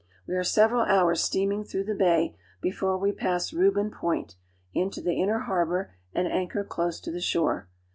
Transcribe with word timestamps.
We 0.25 0.33
are 0.33 0.43
several 0.43 0.81
hours 0.81 1.21
steaming 1.23 1.63
through 1.63 1.83
the 1.83 1.93
bay 1.93 2.35
before 2.59 2.97
we 2.97 3.11
pass 3.11 3.53
Reuben 3.53 3.91
Point 3.91 4.35
into 4.73 4.99
the 4.99 5.13
inner 5.21 5.41
harbor 5.41 5.93
and 6.11 6.27
anchor 6.27 6.63
close 6.63 6.99
to 7.01 7.11
the 7.11 7.21
shore. 7.21 7.69